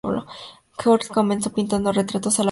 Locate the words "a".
2.09-2.09